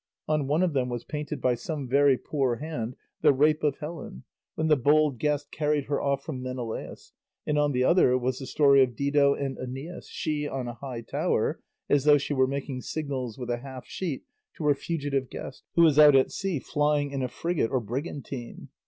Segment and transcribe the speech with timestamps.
[0.27, 4.23] On one of them was painted by some very poor hand the Rape of Helen,
[4.55, 7.13] when the bold guest carried her off from Menelaus,
[7.45, 11.01] and on the other was the story of Dido and Æneas, she on a high
[11.01, 14.23] tower, as though she were making signals with a half sheet
[14.57, 18.69] to her fugitive guest who was out at sea flying in a frigate or brigantine.